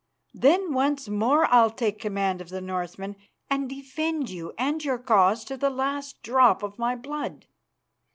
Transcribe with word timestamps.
Then 0.33 0.73
once 0.73 1.07
more 1.07 1.45
I'll 1.53 1.69
take 1.69 1.99
command 1.99 2.41
of 2.41 2.49
the 2.49 2.59
Northmen 2.59 3.15
and 3.51 3.69
defend 3.69 4.31
you 4.31 4.51
and 4.57 4.83
your 4.83 4.97
cause 4.97 5.43
to 5.45 5.55
the 5.57 5.69
last 5.69 6.23
drop 6.23 6.63
of 6.63 6.79
my 6.79 6.95
blood." 6.95 7.45